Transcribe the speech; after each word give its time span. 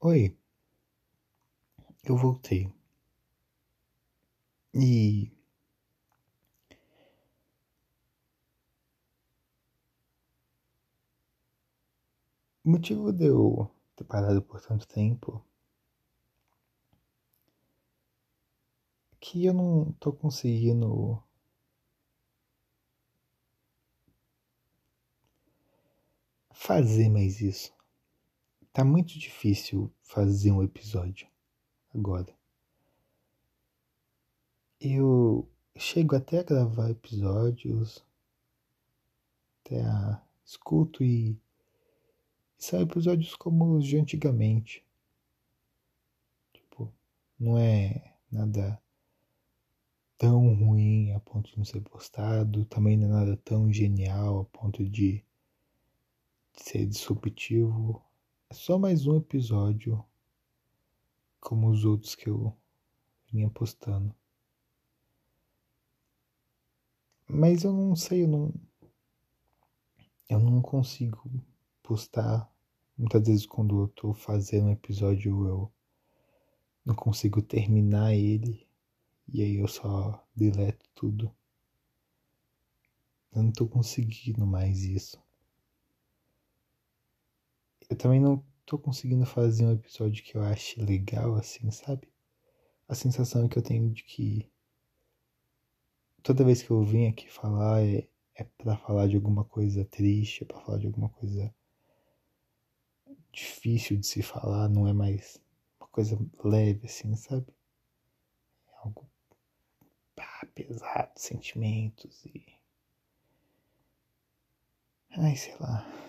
Oi, 0.00 0.36
eu 2.04 2.16
voltei. 2.16 2.72
E. 4.74 5.30
O 12.64 12.70
motivo 12.70 13.12
de 13.12 13.26
eu 13.26 13.68
ter 13.96 14.04
parado 14.04 14.40
por 14.42 14.60
tanto 14.60 14.86
tempo 14.86 15.44
é 19.12 19.16
que 19.20 19.44
eu 19.44 19.52
não 19.52 19.92
tô 20.00 20.12
conseguindo 20.12 21.22
fazer 26.52 27.08
mais 27.08 27.40
isso. 27.40 27.72
Tá 28.78 28.84
muito 28.84 29.18
difícil 29.18 29.92
fazer 30.04 30.52
um 30.52 30.62
episódio 30.62 31.26
agora. 31.92 32.32
Eu 34.80 35.50
chego 35.76 36.14
até 36.14 36.38
a 36.38 36.44
gravar 36.44 36.88
episódios, 36.88 38.06
até 39.64 39.82
a 39.82 40.22
escuto 40.44 41.02
e, 41.02 41.36
são 42.56 42.80
episódios 42.80 43.34
como 43.34 43.76
os 43.76 43.84
de 43.84 43.98
antigamente. 43.98 44.86
Tipo, 46.52 46.94
não 47.36 47.58
é 47.58 48.14
nada 48.30 48.80
tão 50.16 50.54
ruim 50.54 51.10
a 51.14 51.18
ponto 51.18 51.50
de 51.50 51.58
não 51.58 51.64
ser 51.64 51.80
postado, 51.80 52.64
também 52.66 52.96
não 52.96 53.08
é 53.08 53.10
nada 53.10 53.36
tão 53.38 53.72
genial 53.72 54.42
a 54.42 54.44
ponto 54.44 54.88
de 54.88 55.24
ser 56.52 56.86
disruptivo 56.86 58.07
é 58.50 58.54
só 58.54 58.78
mais 58.78 59.06
um 59.06 59.14
episódio 59.16 60.02
como 61.38 61.68
os 61.68 61.84
outros 61.84 62.14
que 62.14 62.30
eu 62.30 62.56
vinha 63.30 63.50
postando. 63.50 64.14
Mas 67.28 67.62
eu 67.64 67.72
não 67.74 67.94
sei, 67.94 68.24
eu 68.24 68.28
não. 68.28 68.54
Eu 70.30 70.40
não 70.40 70.62
consigo 70.62 71.30
postar. 71.82 72.50
Muitas 72.96 73.26
vezes 73.26 73.46
quando 73.46 73.82
eu 73.82 73.88
tô 73.88 74.14
fazendo 74.14 74.68
um 74.68 74.72
episódio 74.72 75.46
eu 75.46 75.72
não 76.86 76.94
consigo 76.94 77.42
terminar 77.42 78.14
ele. 78.14 78.66
E 79.28 79.42
aí 79.42 79.56
eu 79.56 79.68
só 79.68 80.26
deleto 80.34 80.88
tudo. 80.94 81.30
Eu 83.30 83.42
não 83.42 83.52
tô 83.52 83.68
conseguindo 83.68 84.46
mais 84.46 84.84
isso 84.84 85.27
eu 87.88 87.96
também 87.96 88.20
não 88.20 88.44
tô 88.66 88.78
conseguindo 88.78 89.24
fazer 89.26 89.64
um 89.66 89.72
episódio 89.72 90.22
que 90.22 90.36
eu 90.36 90.42
ache 90.42 90.80
legal, 90.80 91.34
assim, 91.36 91.70
sabe? 91.70 92.08
A 92.88 92.94
sensação 92.94 93.48
que 93.48 93.58
eu 93.58 93.62
tenho 93.62 93.90
de 93.90 94.02
que 94.04 94.50
toda 96.22 96.44
vez 96.44 96.62
que 96.62 96.70
eu 96.70 96.82
venho 96.82 97.10
aqui 97.10 97.30
falar 97.30 97.82
é, 97.82 98.08
é 98.34 98.44
para 98.44 98.76
falar 98.76 99.08
de 99.08 99.16
alguma 99.16 99.44
coisa 99.44 99.84
triste, 99.84 100.42
é 100.44 100.46
pra 100.46 100.60
falar 100.60 100.78
de 100.78 100.86
alguma 100.86 101.08
coisa 101.08 101.54
difícil 103.32 103.96
de 103.96 104.06
se 104.06 104.22
falar, 104.22 104.68
não 104.68 104.86
é 104.86 104.92
mais 104.92 105.40
uma 105.80 105.88
coisa 105.88 106.18
leve, 106.44 106.86
assim, 106.86 107.14
sabe? 107.16 107.46
É 108.68 108.76
algo 108.84 109.08
pá, 110.14 110.46
pesado, 110.54 111.12
sentimentos 111.16 112.24
e. 112.26 112.44
Ai, 115.10 115.36
sei 115.36 115.54
lá. 115.58 116.07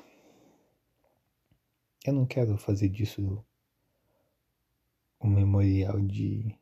Eu 2.09 2.13
não 2.13 2.25
quero 2.25 2.57
fazer 2.57 2.89
disso 2.89 3.45
um 5.21 5.29
memorial 5.29 5.99
de. 6.01 6.57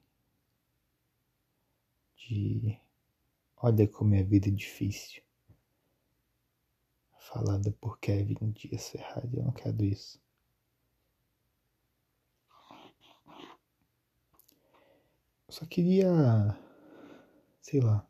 de. 2.17 2.77
Olha 3.55 3.87
como 3.87 4.13
é 4.13 4.19
a 4.19 4.23
vida 4.25 4.51
difícil. 4.51 5.23
Falada 7.17 7.71
por 7.79 7.97
Kevin 7.99 8.51
Dias 8.51 8.89
Ferrari. 8.89 9.37
Eu 9.37 9.45
não 9.45 9.53
quero 9.53 9.85
isso. 9.85 10.19
Eu 15.47 15.53
só 15.53 15.65
queria. 15.65 16.09
sei 17.61 17.79
lá. 17.79 18.05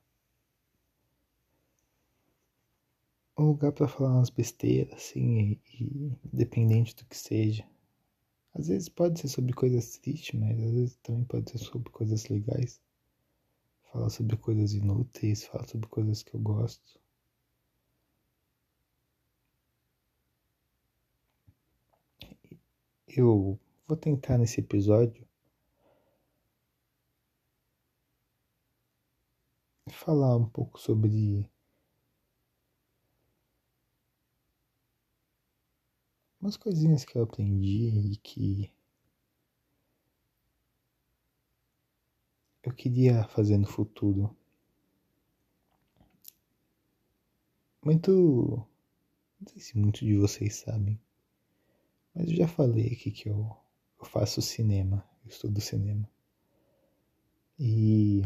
Um 3.38 3.48
lugar 3.48 3.72
para 3.72 3.88
falar 3.88 4.16
umas 4.16 4.30
besteiras, 4.30 4.94
assim, 4.96 5.38
e, 5.40 5.84
e 5.84 6.18
independente 6.34 6.96
do 6.96 7.06
que 7.06 7.16
seja. 7.16 7.66
Às 8.54 8.68
vezes 8.68 8.90
pode 8.90 9.20
ser 9.20 9.28
sobre 9.28 9.54
coisas 9.54 9.98
tristes, 9.98 10.40
mas 10.40 10.60
às 10.60 10.72
vezes 10.72 10.96
também 11.04 11.24
pode 11.26 11.52
ser 11.52 11.60
sobre 11.60 11.92
coisas 11.92 12.28
legais. 12.28 12.82
Falar 13.92 14.10
sobre 14.10 14.38
coisas 14.38 14.74
inúteis, 14.74 15.46
falar 15.46 15.68
sobre 15.68 15.88
coisas 15.88 16.24
que 16.24 16.34
eu 16.34 16.40
gosto. 16.40 17.00
Eu 23.08 23.60
vou 23.88 23.98
tentar 23.98 24.38
nesse 24.38 24.60
episódio 24.60 25.28
falar 29.90 30.36
um 30.38 30.46
pouco 30.46 30.80
sobre 30.80 31.50
umas 36.48 36.56
coisinhas 36.56 37.04
que 37.04 37.18
eu 37.18 37.24
aprendi 37.24 37.90
e 37.90 38.16
que 38.16 38.72
eu 42.64 42.74
queria 42.74 43.28
fazer 43.28 43.58
no 43.58 43.68
futuro. 43.68 44.34
Muito. 47.84 48.66
Não 49.42 49.48
sei 49.50 49.62
se 49.62 49.78
muitos 49.78 50.00
de 50.00 50.16
vocês 50.16 50.56
sabem, 50.56 50.98
mas 52.16 52.30
eu 52.30 52.36
já 52.38 52.48
falei 52.48 52.94
aqui 52.94 53.12
que 53.12 53.28
eu, 53.28 53.56
eu 54.00 54.06
faço 54.06 54.42
cinema, 54.42 55.06
eu 55.26 55.30
estudo 55.30 55.60
cinema. 55.60 56.10
E 57.60 58.22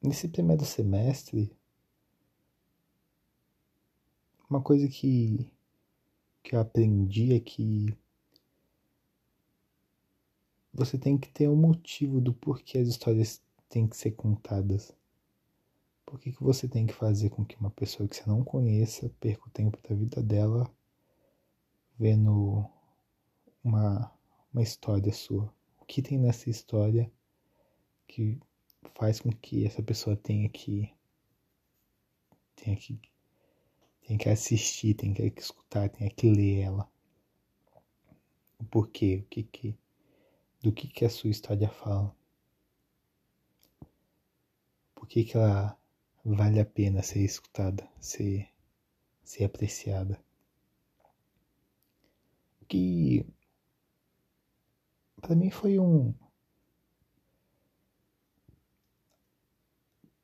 nesse 0.00 0.28
primeiro 0.28 0.64
semestre, 0.64 1.52
uma 4.48 4.62
coisa 4.62 4.88
que 4.88 5.50
que 6.42 6.54
eu 6.54 6.60
aprendi 6.60 7.34
é 7.34 7.40
que 7.40 7.96
você 10.72 10.96
tem 10.96 11.18
que 11.18 11.28
ter 11.28 11.48
um 11.48 11.56
motivo 11.56 12.20
do 12.20 12.32
porquê 12.32 12.78
as 12.78 12.88
histórias 12.88 13.42
têm 13.68 13.86
que 13.86 13.96
ser 13.96 14.12
contadas. 14.12 14.94
Por 16.06 16.18
que, 16.18 16.32
que 16.32 16.42
você 16.42 16.66
tem 16.66 16.86
que 16.86 16.94
fazer 16.94 17.30
com 17.30 17.44
que 17.44 17.56
uma 17.56 17.70
pessoa 17.70 18.08
que 18.08 18.16
você 18.16 18.24
não 18.26 18.42
conheça 18.42 19.10
perca 19.20 19.46
o 19.46 19.50
tempo 19.50 19.78
da 19.86 19.94
vida 19.94 20.22
dela 20.22 20.70
vendo 21.98 22.64
uma, 23.62 24.10
uma 24.52 24.62
história 24.62 25.12
sua? 25.12 25.52
O 25.80 25.84
que 25.84 26.00
tem 26.00 26.18
nessa 26.18 26.48
história 26.48 27.10
que 28.06 28.38
faz 28.94 29.20
com 29.20 29.30
que 29.30 29.66
essa 29.66 29.82
pessoa 29.82 30.16
tenha 30.16 30.48
que 30.48 30.94
tenha 32.56 32.76
que 32.76 32.98
tem 34.08 34.16
que 34.16 34.30
assistir, 34.30 34.94
tem 34.94 35.12
que 35.12 35.22
escutar, 35.38 35.90
tem 35.90 36.08
que 36.08 36.30
ler 36.30 36.60
ela. 36.62 36.90
O 38.58 38.64
porquê, 38.64 39.16
o 39.16 39.22
que 39.24 39.42
que, 39.42 39.78
do 40.62 40.72
que 40.72 40.88
que 40.88 41.04
a 41.04 41.10
sua 41.10 41.28
história 41.28 41.68
fala. 41.68 42.16
Por 44.94 45.06
que 45.06 45.24
que 45.24 45.36
ela 45.36 45.78
vale 46.24 46.58
a 46.58 46.64
pena 46.64 47.02
ser 47.02 47.22
escutada, 47.22 47.86
ser, 48.00 48.48
ser 49.22 49.44
apreciada. 49.44 50.18
Que 52.66 53.26
para 55.20 55.36
mim 55.36 55.50
foi 55.50 55.78
um 55.78 56.14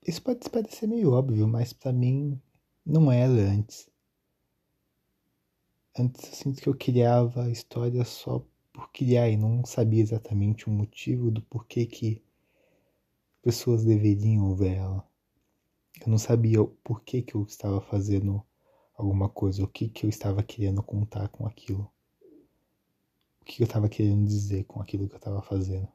Isso 0.07 0.23
pode 0.23 0.49
parecer 0.49 0.87
meio 0.87 1.13
óbvio, 1.13 1.47
mas 1.47 1.73
para 1.75 1.93
mim 1.93 2.41
não 2.85 3.11
era 3.11 3.33
antes. 3.33 3.89
Antes 5.97 6.25
eu 6.25 6.35
sinto 6.35 6.61
que 6.61 6.69
eu 6.69 6.77
criava 6.77 7.45
a 7.45 7.51
história 7.51 8.05
só 8.05 8.45
por 8.73 8.91
criar 8.91 9.31
e 9.31 9.37
não 9.37 9.65
sabia 9.65 10.03
exatamente 10.03 10.69
o 10.69 10.73
motivo 10.73 11.31
do 11.31 11.41
porquê 11.43 11.87
que 11.87 12.23
pessoas 13.41 13.85
deveriam 13.85 14.55
ver 14.55 14.77
ela. 14.77 15.09
Eu 16.01 16.09
não 16.09 16.19
sabia 16.19 16.61
o 16.61 16.69
porquê 16.69 17.23
que 17.23 17.37
eu 17.37 17.45
estava 17.45 17.81
fazendo 17.81 18.45
alguma 18.97 19.29
coisa, 19.29 19.63
o 19.63 19.69
que, 19.69 19.89
que 19.89 20.05
eu 20.05 20.11
estava 20.11 20.43
querendo 20.43 20.83
contar 20.83 21.29
com 21.29 21.47
aquilo. 21.47 21.91
O 23.41 23.45
que 23.45 23.63
eu 23.63 23.67
estava 23.67 23.89
querendo 23.89 24.27
dizer 24.27 24.65
com 24.65 24.81
aquilo 24.81 25.09
que 25.09 25.15
eu 25.15 25.19
estava 25.19 25.41
fazendo. 25.41 25.89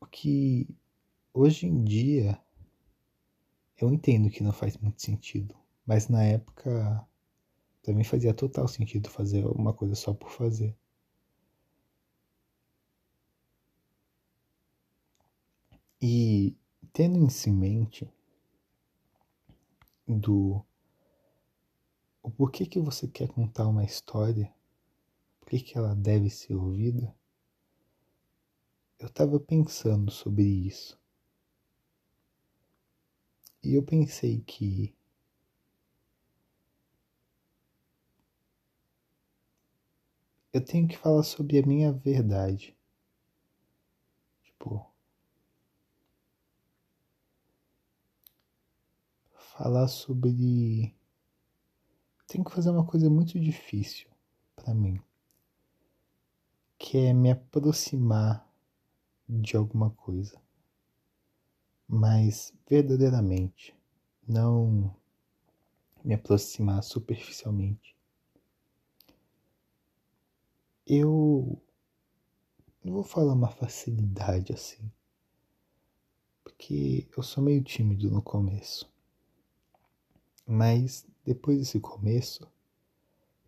O 0.00 0.06
que 0.06 0.66
hoje 1.34 1.66
em 1.66 1.84
dia 1.84 2.40
eu 3.80 3.92
entendo 3.92 4.30
que 4.30 4.42
não 4.42 4.52
faz 4.52 4.76
muito 4.76 5.00
sentido, 5.02 5.54
mas 5.86 6.08
na 6.08 6.22
época 6.24 7.06
mim 7.94 8.04
fazia 8.04 8.34
total 8.34 8.68
sentido 8.68 9.08
fazer 9.10 9.44
uma 9.46 9.72
coisa 9.72 9.94
só 9.94 10.12
por 10.12 10.30
fazer. 10.30 10.76
E 16.00 16.56
tendo 16.92 17.26
isso 17.26 17.48
em 17.48 17.52
mente 17.52 18.08
do 20.06 20.64
o 22.22 22.30
porquê 22.30 22.66
que 22.66 22.78
você 22.78 23.08
quer 23.08 23.28
contar 23.28 23.66
uma 23.66 23.84
história, 23.84 24.52
por 25.40 25.48
que 25.48 25.76
ela 25.76 25.94
deve 25.94 26.28
ser 26.28 26.54
ouvida, 26.54 27.14
eu 28.98 29.06
estava 29.06 29.40
pensando 29.40 30.10
sobre 30.10 30.44
isso. 30.44 30.99
E 33.62 33.74
eu 33.74 33.82
pensei 33.82 34.40
que 34.40 34.94
eu 40.52 40.64
tenho 40.64 40.86
que 40.88 40.96
falar 40.96 41.22
sobre 41.22 41.58
a 41.58 41.66
minha 41.66 41.92
verdade. 41.92 42.76
Tipo, 44.42 44.86
falar 49.34 49.88
sobre. 49.88 50.94
Tenho 52.26 52.44
que 52.44 52.52
fazer 52.52 52.70
uma 52.70 52.86
coisa 52.86 53.10
muito 53.10 53.38
difícil 53.38 54.08
para 54.56 54.72
mim, 54.72 55.00
que 56.78 56.96
é 56.96 57.12
me 57.12 57.30
aproximar 57.30 58.48
de 59.28 59.56
alguma 59.56 59.90
coisa, 59.90 60.40
mas 61.90 62.54
verdadeiramente, 62.68 63.74
não 64.26 64.94
me 66.04 66.14
aproximar 66.14 66.82
superficialmente 66.82 67.94
eu 70.92 71.62
não 72.82 72.94
vou 72.94 73.04
falar 73.04 73.32
uma 73.32 73.48
facilidade 73.48 74.52
assim, 74.52 74.90
porque 76.42 77.06
eu 77.16 77.22
sou 77.22 77.44
meio 77.44 77.62
tímido 77.62 78.10
no 78.10 78.20
começo. 78.20 78.92
Mas 80.44 81.06
depois 81.24 81.58
desse 81.58 81.78
começo, 81.78 82.44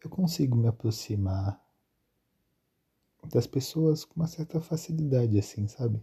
eu 0.04 0.08
consigo 0.08 0.56
me 0.56 0.68
aproximar 0.68 1.60
das 3.24 3.48
pessoas 3.48 4.04
com 4.04 4.20
uma 4.20 4.28
certa 4.28 4.60
facilidade, 4.60 5.36
assim, 5.36 5.66
sabe? 5.66 6.00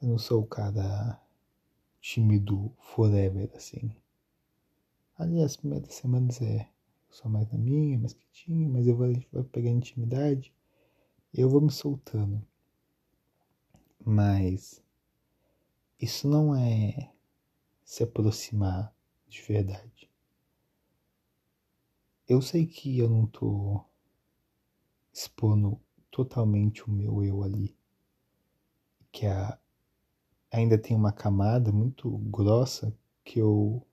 Eu 0.00 0.08
não 0.08 0.18
sou 0.18 0.42
o 0.42 0.46
cara 0.46 1.20
tímido 2.00 2.72
forever, 2.80 3.50
assim. 3.54 3.90
Aliás, 5.18 5.52
as 5.52 5.56
primeiras 5.56 5.94
semanas 5.94 6.42
é 6.42 6.68
sou 7.08 7.30
mais 7.30 7.50
na 7.50 7.58
minha, 7.58 7.98
mais 7.98 8.12
quietinho, 8.12 8.70
mas 8.70 8.86
eu 8.86 8.94
vou, 8.94 9.06
a 9.06 9.12
gente 9.12 9.26
vai 9.32 9.42
pegar 9.42 9.70
intimidade, 9.70 10.52
eu 11.32 11.48
vou 11.48 11.62
me 11.62 11.70
soltando. 11.70 12.46
Mas 14.04 14.82
isso 15.98 16.28
não 16.28 16.54
é 16.54 17.10
se 17.82 18.02
aproximar 18.02 18.94
de 19.26 19.40
verdade. 19.42 20.10
Eu 22.28 22.42
sei 22.42 22.66
que 22.66 22.98
eu 22.98 23.08
não 23.08 23.26
tô 23.26 23.82
expondo 25.12 25.80
totalmente 26.10 26.84
o 26.84 26.90
meu 26.90 27.24
eu 27.24 27.42
ali, 27.42 27.74
que 29.10 29.24
a, 29.24 29.58
ainda 30.56 30.78
tem 30.78 30.96
uma 30.96 31.12
camada 31.12 31.70
muito 31.72 32.10
grossa 32.18 32.92
que 33.24 33.38
eu 33.38 33.86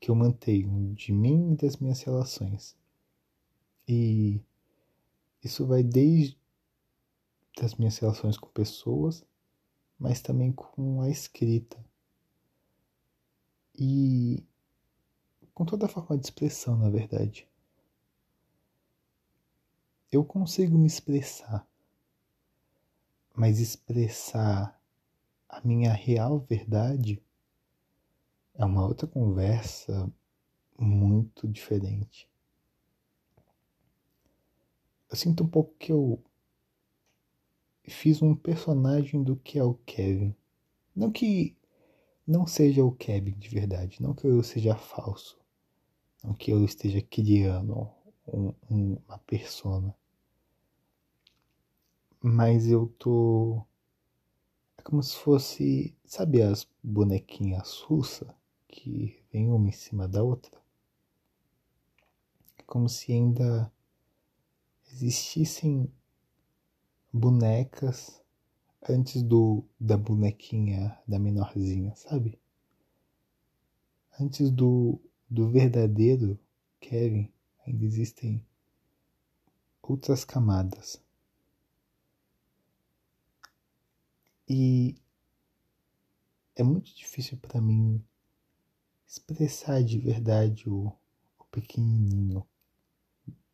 que 0.00 0.10
eu 0.10 0.14
mantenho 0.14 0.94
de 0.94 1.12
mim 1.12 1.52
e 1.52 1.56
das 1.56 1.76
minhas 1.76 2.00
relações. 2.02 2.76
E 3.86 4.40
isso 5.42 5.66
vai 5.66 5.82
desde 5.82 6.38
das 7.60 7.74
minhas 7.74 7.98
relações 7.98 8.38
com 8.38 8.48
pessoas, 8.48 9.24
mas 9.98 10.20
também 10.20 10.52
com 10.52 11.02
a 11.02 11.10
escrita. 11.10 11.84
E 13.74 14.44
com 15.52 15.64
toda 15.64 15.86
a 15.86 15.88
forma 15.88 16.16
de 16.16 16.24
expressão, 16.24 16.76
na 16.76 16.88
verdade. 16.88 17.48
Eu 20.10 20.24
consigo 20.24 20.78
me 20.78 20.86
expressar, 20.86 21.66
mas 23.34 23.58
expressar 23.58 24.77
a 25.48 25.60
minha 25.62 25.92
real 25.92 26.38
verdade 26.40 27.22
é 28.54 28.64
uma 28.64 28.86
outra 28.86 29.06
conversa 29.06 30.10
muito 30.78 31.48
diferente. 31.48 32.28
Eu 35.10 35.16
sinto 35.16 35.44
um 35.44 35.48
pouco 35.48 35.74
que 35.78 35.90
eu 35.90 36.22
fiz 37.88 38.20
um 38.20 38.34
personagem 38.34 39.22
do 39.22 39.36
que 39.36 39.58
é 39.58 39.64
o 39.64 39.74
Kevin. 39.74 40.34
Não 40.94 41.10
que 41.10 41.56
não 42.26 42.46
seja 42.46 42.84
o 42.84 42.92
Kevin 42.92 43.32
de 43.38 43.48
verdade, 43.48 44.02
não 44.02 44.14
que 44.14 44.26
eu 44.26 44.42
seja 44.42 44.76
falso, 44.76 45.38
não 46.22 46.34
que 46.34 46.50
eu 46.50 46.62
esteja 46.64 47.00
criando 47.00 47.88
um, 48.26 48.52
um, 48.70 48.98
uma 49.08 49.18
persona. 49.18 49.94
Mas 52.20 52.68
eu 52.68 52.92
tô. 52.98 53.64
Como 54.88 55.02
se 55.02 55.16
fosse. 55.18 55.94
Sabe 56.02 56.40
as 56.40 56.66
bonequinhas 56.82 57.82
russas? 57.82 58.26
que 58.66 59.22
vem 59.30 59.50
uma 59.50 59.68
em 59.68 59.72
cima 59.72 60.08
da 60.08 60.22
outra. 60.22 60.58
É 62.56 62.62
como 62.62 62.88
se 62.88 63.12
ainda 63.12 63.70
existissem 64.90 65.92
bonecas 67.12 68.22
antes 68.88 69.22
do 69.22 69.62
da 69.78 69.98
bonequinha 69.98 70.98
da 71.06 71.18
menorzinha, 71.18 71.94
sabe? 71.94 72.38
Antes 74.18 74.50
do 74.50 74.98
do 75.28 75.50
verdadeiro 75.50 76.38
Kevin, 76.80 77.30
ainda 77.66 77.84
existem 77.84 78.42
outras 79.82 80.24
camadas. 80.24 80.98
E 84.48 84.96
é 86.56 86.62
muito 86.62 86.94
difícil 86.96 87.36
para 87.36 87.60
mim 87.60 88.02
expressar 89.06 89.84
de 89.84 89.98
verdade 89.98 90.70
o, 90.70 90.90
o 91.38 91.44
pequenininho, 91.50 92.46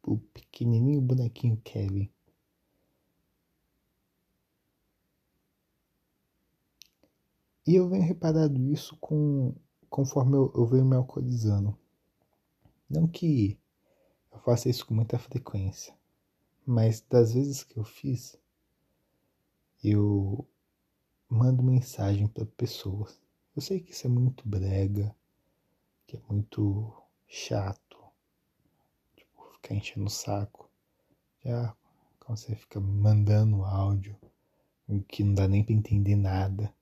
o 0.06 0.18
pequenininho 0.18 1.00
bonequinho 1.00 1.60
Kevin. 1.64 2.08
E 7.66 7.74
eu 7.74 7.88
venho 7.88 8.04
reparando 8.04 8.62
isso 8.70 8.96
com, 8.98 9.52
conforme 9.90 10.36
eu, 10.36 10.52
eu 10.54 10.66
venho 10.66 10.84
me 10.84 10.94
alcoolizando. 10.94 11.76
Não 12.88 13.08
que 13.08 13.58
eu 14.30 14.38
faça 14.38 14.68
isso 14.68 14.86
com 14.86 14.94
muita 14.94 15.18
frequência, 15.18 15.96
mas 16.64 17.00
das 17.00 17.32
vezes 17.34 17.64
que 17.64 17.78
eu 17.78 17.84
fiz, 17.84 18.38
eu 19.82 20.46
mando 21.34 21.64
mensagem 21.64 22.28
para 22.28 22.46
pessoas. 22.46 23.20
Eu 23.56 23.60
sei 23.60 23.80
que 23.80 23.90
isso 23.90 24.06
é 24.06 24.10
muito 24.10 24.48
brega, 24.48 25.14
que 26.06 26.16
é 26.16 26.20
muito 26.30 26.94
chato, 27.26 27.98
tipo, 29.16 29.44
ficar 29.54 29.74
enchendo 29.74 30.06
o 30.06 30.10
saco. 30.10 30.70
Já 31.44 31.76
quando 32.20 32.38
você 32.38 32.54
fica 32.54 32.78
mandando 32.78 33.64
áudio, 33.64 34.16
que 35.08 35.24
não 35.24 35.34
dá 35.34 35.48
nem 35.48 35.64
pra 35.64 35.74
entender 35.74 36.14
nada. 36.14 36.72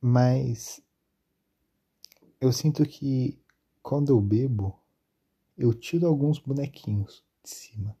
Mas 0.00 0.80
eu 2.40 2.52
sinto 2.52 2.84
que 2.84 3.36
quando 3.82 4.10
eu 4.10 4.20
bebo, 4.20 4.78
eu 5.58 5.74
tiro 5.74 6.06
alguns 6.06 6.38
bonequinhos 6.38 7.24
de 7.42 7.50
cima. 7.50 7.99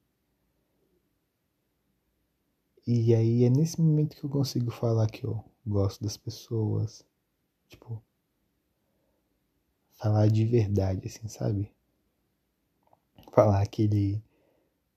E 2.92 3.14
aí 3.14 3.44
é 3.44 3.48
nesse 3.48 3.80
momento 3.80 4.16
que 4.16 4.24
eu 4.24 4.28
consigo 4.28 4.68
falar 4.68 5.08
que 5.08 5.22
eu 5.24 5.44
gosto 5.64 6.02
das 6.02 6.16
pessoas. 6.16 7.06
Tipo, 7.68 8.02
falar 9.94 10.26
de 10.26 10.44
verdade, 10.44 11.06
assim, 11.06 11.28
sabe? 11.28 11.72
Falar 13.32 13.62
aquele. 13.62 14.20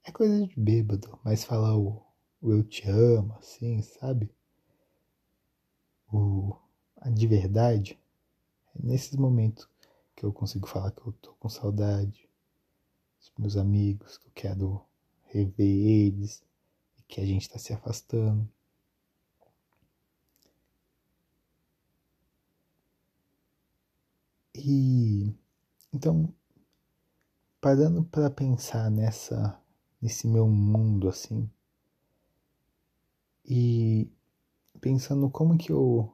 É 0.04 0.12
coisa 0.12 0.48
de 0.48 0.60
bêbado, 0.60 1.20
mas 1.24 1.44
falar 1.44 1.78
o, 1.78 2.02
o 2.42 2.52
eu 2.52 2.64
te 2.64 2.90
amo, 2.90 3.36
assim, 3.38 3.80
sabe? 3.84 4.28
O. 6.12 6.58
A 6.98 7.12
de 7.12 7.28
verdade. 7.28 8.00
É 8.76 8.88
nesses 8.88 9.16
momentos 9.16 9.70
que 10.16 10.26
eu 10.26 10.34
consigo 10.34 10.66
falar 10.68 10.90
que 10.90 11.06
eu 11.06 11.14
tô 11.22 11.34
com 11.34 11.48
saudade. 11.48 12.28
Dos 13.20 13.32
meus 13.38 13.56
amigos, 13.56 14.18
que 14.18 14.26
eu 14.26 14.32
quero 14.34 14.84
rever 15.26 15.88
eles. 15.88 16.42
Que 17.14 17.22
a 17.22 17.26
gente 17.28 17.48
tá 17.48 17.60
se 17.60 17.72
afastando. 17.72 18.50
E 24.56 25.32
Então, 25.94 26.34
parando 27.62 28.04
para 28.04 28.32
pensar 28.32 28.90
nessa 28.90 29.62
nesse 30.02 30.28
meu 30.28 30.48
mundo 30.48 31.08
assim 31.08 31.48
e 33.46 34.10
pensando 34.82 35.30
como 35.30 35.56
que 35.56 35.72
eu 35.72 36.12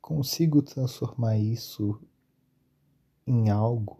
consigo 0.00 0.62
transformar 0.62 1.36
isso 1.38 2.00
em 3.26 3.50
algo, 3.50 3.98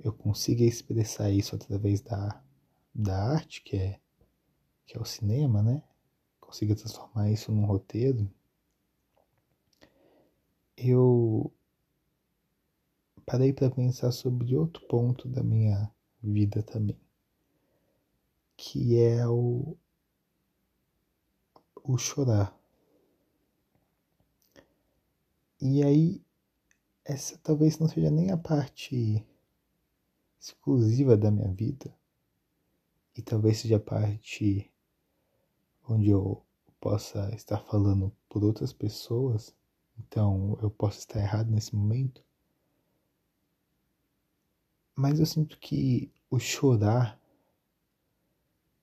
eu 0.00 0.14
consiga 0.14 0.64
expressar 0.64 1.30
isso 1.30 1.54
através 1.54 2.00
da, 2.00 2.42
da 2.94 3.32
arte, 3.34 3.62
que 3.62 3.76
é, 3.76 4.00
que 4.86 4.96
é 4.96 5.00
o 5.00 5.04
cinema, 5.04 5.62
né? 5.62 5.82
Consiga 6.40 6.74
transformar 6.74 7.30
isso 7.30 7.50
num 7.50 7.64
roteiro, 7.64 8.30
eu 10.76 11.52
parei 13.24 13.52
para 13.52 13.70
pensar 13.70 14.12
sobre 14.12 14.56
outro 14.56 14.86
ponto 14.86 15.28
da 15.28 15.42
minha 15.42 15.90
vida 16.22 16.62
também, 16.62 16.98
que 18.56 18.98
é 18.98 19.26
o, 19.26 19.76
o 21.82 21.96
chorar. 21.96 22.56
E 25.60 25.82
aí, 25.82 26.22
essa 27.04 27.38
talvez 27.38 27.78
não 27.78 27.88
seja 27.88 28.10
nem 28.10 28.30
a 28.30 28.36
parte 28.36 29.24
exclusiva 30.38 31.16
da 31.16 31.30
minha 31.30 31.52
vida, 31.52 31.96
e 33.16 33.22
talvez 33.22 33.58
seja 33.58 33.76
a 33.76 33.80
parte 33.80 34.70
onde 35.88 36.10
eu 36.10 36.42
possa 36.80 37.34
estar 37.34 37.58
falando 37.58 38.12
por 38.28 38.44
outras 38.44 38.72
pessoas, 38.72 39.54
então 39.98 40.58
eu 40.60 40.70
posso 40.70 40.98
estar 40.98 41.20
errado 41.20 41.50
nesse 41.50 41.74
momento. 41.74 42.22
Mas 44.94 45.18
eu 45.18 45.26
sinto 45.26 45.58
que 45.58 46.12
o 46.30 46.38
chorar 46.38 47.20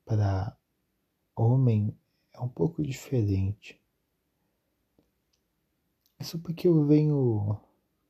para 0.06 0.58
homem 1.36 1.96
é 2.34 2.40
um 2.40 2.50
pouco 2.50 2.84
diferente. 2.84 3.80
Isso 6.20 6.38
porque 6.40 6.68
eu 6.68 6.86
venho 6.86 7.60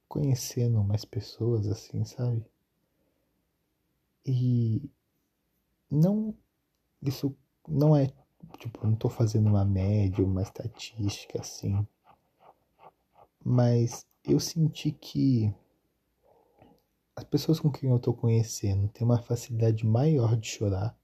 conhecendo 0.07 0.83
mais 0.83 1.05
pessoas 1.05 1.67
assim, 1.67 2.03
sabe? 2.03 2.45
E 4.25 4.89
não 5.89 6.35
isso 7.01 7.35
não 7.67 7.95
é 7.95 8.13
tipo, 8.57 8.85
não 8.85 8.95
tô 8.95 9.09
fazendo 9.09 9.47
uma 9.47 9.65
média, 9.65 10.23
uma 10.23 10.41
estatística 10.41 11.39
assim. 11.39 11.85
Mas 13.43 14.05
eu 14.23 14.39
senti 14.39 14.91
que 14.91 15.53
as 17.15 17.23
pessoas 17.23 17.59
com 17.59 17.71
quem 17.71 17.89
eu 17.89 17.99
tô 17.99 18.13
conhecendo 18.13 18.87
têm 18.89 19.05
uma 19.05 19.21
facilidade 19.21 19.85
maior 19.85 20.35
de 20.35 20.47
chorar. 20.47 20.97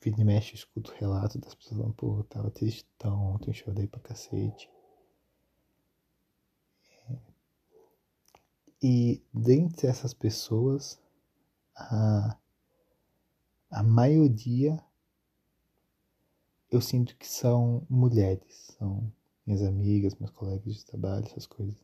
Vira 0.00 0.20
e 0.20 0.24
mexe, 0.24 0.54
escuto 0.54 0.92
relato 0.98 1.38
das 1.38 1.54
pessoas 1.54 1.78
falando, 1.78 1.94
pô, 1.94 2.18
eu 2.18 2.24
tava 2.24 2.50
tristão, 2.50 3.34
ontem 3.34 3.52
chorei 3.52 3.86
pra 3.86 4.00
cacete. 4.00 4.68
É. 7.08 7.16
E 8.82 9.22
dentre 9.32 9.86
essas 9.86 10.12
pessoas, 10.12 11.00
a, 11.76 12.36
a 13.70 13.82
maioria 13.82 14.82
eu 16.72 16.80
sinto 16.80 17.14
que 17.18 17.28
são 17.28 17.86
mulheres, 17.88 18.74
são 18.78 19.12
minhas 19.44 19.62
amigas, 19.62 20.14
meus 20.14 20.30
colegas 20.30 20.74
de 20.76 20.86
trabalho, 20.86 21.26
essas 21.26 21.46
coisas. 21.46 21.76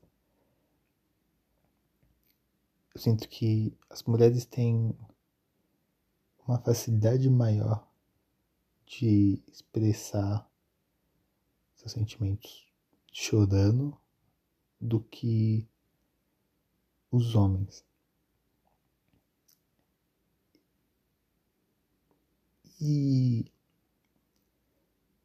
Eu 2.95 3.01
sinto 3.01 3.29
que 3.29 3.77
as 3.91 4.03
mulheres 4.05 4.47
têm 4.47 4.97
uma 6.47 6.59
facilidade 6.59 7.29
maior 7.29 7.87
de 8.87 9.43
expressar 9.47 10.51
seus 11.75 11.93
sentimentos 11.93 12.67
chorando 13.13 13.95
do 14.81 15.01
que 15.01 15.69
os 17.11 17.35
homens. 17.35 17.85
E 22.81 23.53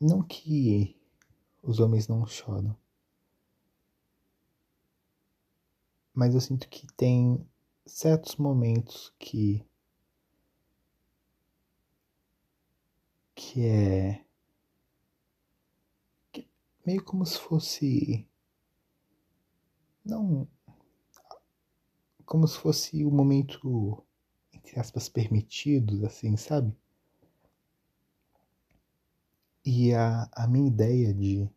não 0.03 0.21
que 0.21 0.99
os 1.61 1.79
homens 1.79 2.09
não 2.09 2.25
choram, 2.25 2.77
mas 6.13 6.35
eu 6.35 6.41
sinto 6.41 6.67
que 6.67 6.85
tem 6.93 7.47
certos 7.85 8.35
momentos 8.35 9.13
que 9.17 9.65
que 13.33 13.65
é 13.65 14.25
que 16.31 16.47
meio 16.85 17.03
como 17.03 17.25
se 17.25 17.39
fosse 17.39 18.27
não 20.05 20.47
como 22.25 22.47
se 22.47 22.57
fosse 22.57 23.03
o 23.05 23.11
momento 23.11 24.05
entre 24.51 24.79
aspas 24.79 25.09
permitido 25.09 26.05
assim 26.05 26.37
sabe 26.37 26.75
e 29.65 29.93
a, 29.93 30.29
a 30.33 30.47
minha 30.47 30.67
ideia 30.67 31.13
de 31.13 31.49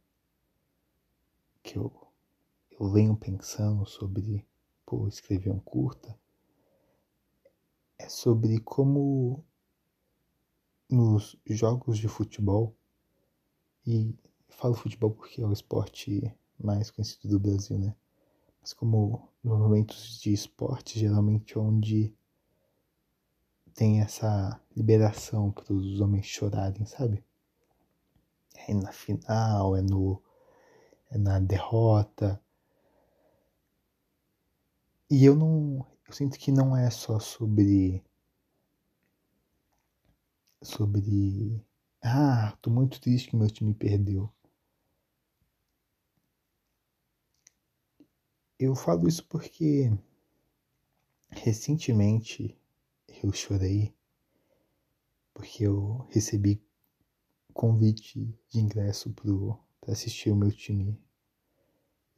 que 1.62 1.76
eu, 1.76 1.92
eu 2.78 2.90
venho 2.90 3.16
pensando 3.16 3.84
sobre 3.86 4.46
pô, 4.84 5.08
escrever 5.08 5.50
um 5.50 5.58
curta 5.58 6.16
é 7.98 8.08
sobre 8.08 8.60
como 8.60 9.44
nos 10.88 11.36
jogos 11.46 11.98
de 11.98 12.06
futebol, 12.06 12.76
e 13.84 14.14
falo 14.48 14.74
futebol 14.74 15.10
porque 15.10 15.40
é 15.40 15.46
o 15.46 15.52
esporte 15.52 16.32
mais 16.58 16.90
conhecido 16.90 17.28
do 17.28 17.40
Brasil, 17.40 17.78
né? 17.78 17.94
Mas 18.60 18.72
como 18.72 19.28
nos 19.42 19.58
momentos 19.58 20.20
de 20.20 20.32
esporte, 20.32 20.98
geralmente 20.98 21.58
onde 21.58 22.14
tem 23.74 24.00
essa 24.00 24.60
liberação 24.76 25.50
para 25.52 25.72
os 25.72 26.00
homens 26.00 26.26
chorarem, 26.26 26.86
sabe? 26.86 27.22
É 28.68 28.74
na 28.74 28.92
final, 28.92 29.76
é 29.76 29.82
no 29.82 30.22
é 31.10 31.18
na 31.18 31.38
derrota. 31.38 32.40
E 35.10 35.24
eu 35.24 35.34
não, 35.36 35.86
eu 36.06 36.12
sinto 36.12 36.38
que 36.38 36.50
não 36.50 36.76
é 36.76 36.90
só 36.90 37.18
sobre 37.18 38.02
sobre 40.62 41.64
ah, 42.02 42.56
tô 42.60 42.70
muito 42.70 43.00
triste 43.00 43.30
que 43.30 43.36
meu 43.36 43.50
time 43.50 43.72
perdeu. 43.74 44.32
Eu 48.58 48.74
falo 48.74 49.08
isso 49.08 49.24
porque 49.26 49.90
recentemente 51.30 52.58
eu 53.22 53.32
chorei 53.32 53.94
porque 55.36 55.64
eu 55.66 56.06
recebi 56.10 56.65
convite 57.56 58.22
de 58.50 58.60
ingresso 58.60 59.10
para 59.80 59.92
assistir 59.92 60.30
o 60.30 60.36
meu 60.36 60.52
time 60.52 61.00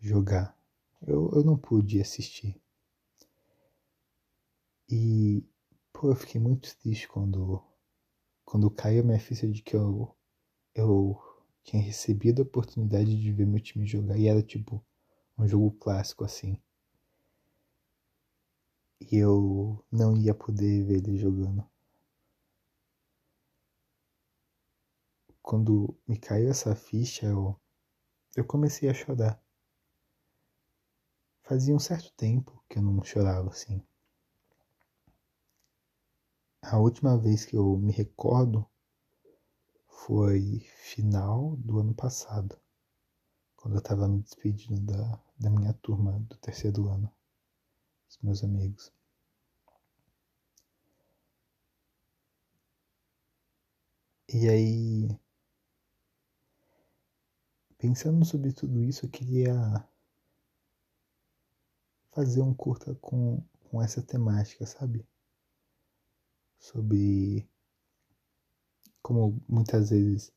jogar. 0.01 0.59
Eu, 1.07 1.31
eu 1.33 1.45
não 1.45 1.57
pude 1.57 2.01
assistir. 2.01 2.61
E, 4.91 5.45
pô, 5.93 6.11
eu 6.11 6.17
fiquei 6.17 6.41
muito 6.41 6.77
triste 6.79 7.07
quando, 7.07 7.63
quando 8.45 8.69
caiu 8.71 9.03
a 9.03 9.07
minha 9.07 9.21
ficha 9.21 9.47
de 9.47 9.63
que 9.63 9.77
eu, 9.77 10.13
eu 10.75 11.17
tinha 11.63 11.81
recebido 11.81 12.43
a 12.43 12.45
oportunidade 12.45 13.21
de 13.21 13.33
ver 13.33 13.47
meu 13.47 13.61
time 13.61 13.87
jogar. 13.87 14.19
E 14.19 14.27
era 14.27 14.43
tipo 14.43 14.85
um 15.39 15.47
jogo 15.47 15.71
clássico 15.73 16.25
assim. 16.25 16.61
E 19.01 19.17
eu 19.17 19.85
não 19.91 20.17
ia 20.17 20.35
poder 20.35 20.85
ver 20.85 20.97
ele 20.97 21.17
jogando. 21.17 21.65
Quando 25.49 25.97
me 26.07 26.19
caiu 26.19 26.51
essa 26.51 26.77
ficha, 26.77 27.25
eu, 27.25 27.59
eu 28.37 28.45
comecei 28.45 28.87
a 28.87 28.93
chorar. 28.93 29.43
Fazia 31.43 31.75
um 31.75 31.79
certo 31.79 32.13
tempo 32.13 32.63
que 32.69 32.79
eu 32.79 32.83
não 32.83 33.03
chorava 33.03 33.49
assim. 33.49 33.83
A 36.61 36.79
última 36.79 37.17
vez 37.17 37.47
que 37.47 37.57
eu 37.57 37.79
me 37.79 37.91
recordo 37.93 38.69
foi 39.87 40.61
final 40.83 41.57
do 41.57 41.79
ano 41.81 41.95
passado, 41.95 42.61
quando 43.57 43.77
eu 43.77 43.79
estava 43.79 44.07
me 44.07 44.21
despedindo 44.21 44.83
da, 44.83 45.19
da 45.39 45.49
minha 45.49 45.73
turma 45.73 46.13
do 46.29 46.37
terceiro 46.37 46.91
ano, 46.91 47.11
dos 48.07 48.19
meus 48.19 48.45
amigos. 48.45 48.93
E 54.29 54.47
aí 54.47 55.09
Pensando 57.79 58.25
sobre 58.25 58.53
tudo 58.53 58.83
isso, 58.83 59.07
eu 59.07 59.11
queria 59.11 59.55
fazer 62.11 62.43
um 62.43 62.53
curta 62.53 62.93
com, 62.97 63.41
com 63.71 63.81
essa 63.81 64.03
temática, 64.03 64.67
sabe? 64.67 65.07
Sobre 66.59 67.49
como 69.01 69.41
muitas 69.49 69.91
vezes 69.91 70.33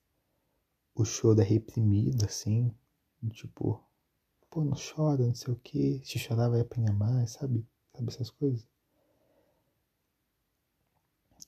o 0.93 1.03
choro 1.03 1.41
é 1.41 1.43
reprimido, 1.43 2.25
assim, 2.25 2.71
tipo, 3.31 3.83
pô, 4.47 4.63
não 4.63 4.75
chora, 4.75 5.25
não 5.25 5.33
sei 5.33 5.51
o 5.51 5.57
que, 5.57 5.99
se 6.05 6.19
chorar 6.19 6.47
vai 6.47 6.61
apanhar 6.61 6.93
mais, 6.93 7.31
sabe? 7.31 7.65
Sabe 7.91 8.07
essas 8.09 8.29
coisas? 8.29 8.67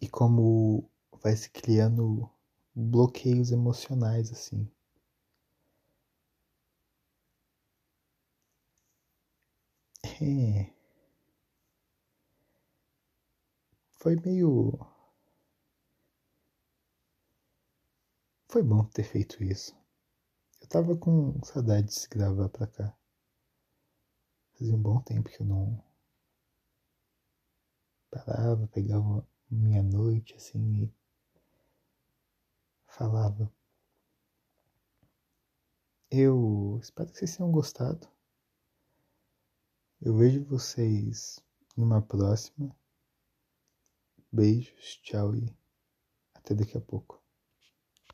E 0.02 0.10
como 0.10 0.90
vai 1.22 1.38
se 1.38 1.52
criando 1.52 2.28
bloqueios 2.74 3.52
emocionais, 3.52 4.32
assim. 4.32 4.68
É. 10.24 10.74
Foi 14.00 14.16
meio. 14.16 14.80
Foi 18.48 18.64
bom 18.64 18.86
ter 18.86 19.04
feito 19.04 19.44
isso. 19.44 19.76
Eu 20.62 20.68
tava 20.70 20.96
com 20.96 21.44
saudades 21.44 22.04
de 22.04 22.08
gravar 22.08 22.48
pra 22.48 22.68
cá. 22.68 22.98
Fazia 24.54 24.74
um 24.74 24.82
bom 24.82 25.02
tempo 25.02 25.30
que 25.30 25.42
eu 25.42 25.46
não 25.46 25.84
parava, 28.10 28.66
pegava 28.68 29.28
minha 29.52 29.84
noite 29.84 30.36
assim 30.36 30.84
e 30.84 30.94
falava. 32.88 33.52
Eu 36.10 36.80
espero 36.82 37.12
que 37.12 37.18
vocês 37.18 37.36
tenham 37.36 37.52
gostado. 37.52 38.13
Eu 40.06 40.14
vejo 40.18 40.44
vocês 40.44 41.40
numa 41.78 42.02
próxima. 42.02 42.76
Beijos, 44.30 44.98
tchau 44.98 45.34
e 45.34 45.48
até 46.34 46.54
daqui 46.54 46.78
a 46.78 46.82
pouco. 46.82 47.23